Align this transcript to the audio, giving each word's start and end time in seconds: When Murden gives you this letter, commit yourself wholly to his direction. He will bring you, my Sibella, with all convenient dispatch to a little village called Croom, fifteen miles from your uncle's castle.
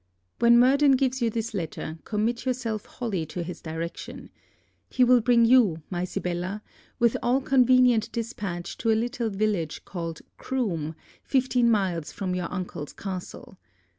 When 0.39 0.57
Murden 0.57 0.93
gives 0.93 1.21
you 1.21 1.29
this 1.29 1.53
letter, 1.53 1.99
commit 2.05 2.43
yourself 2.43 2.87
wholly 2.87 3.23
to 3.27 3.43
his 3.43 3.61
direction. 3.61 4.31
He 4.89 5.03
will 5.03 5.21
bring 5.21 5.45
you, 5.45 5.83
my 5.91 6.05
Sibella, 6.05 6.63
with 6.97 7.15
all 7.21 7.39
convenient 7.39 8.11
dispatch 8.11 8.79
to 8.79 8.91
a 8.91 8.97
little 8.97 9.29
village 9.29 9.85
called 9.85 10.21
Croom, 10.39 10.95
fifteen 11.21 11.69
miles 11.69 12.11
from 12.11 12.33
your 12.33 12.51
uncle's 12.51 12.93
castle. 12.93 13.59